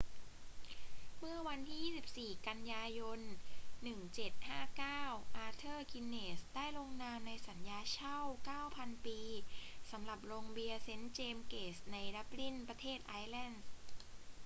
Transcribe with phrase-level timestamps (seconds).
[1.19, 1.81] เมื่อวันที่
[2.37, 3.19] 24 กันยายน
[3.81, 8.17] 1759 อาเธอร์ กินเนสส์ได้ลงนามในสัญญาเช่า
[8.61, 9.19] 9,000 ปี
[9.91, 13.61] สำหรับโรงเบียร์เซนต์เจมส์เกตในดับลิน ประเทศไอร์แลนด์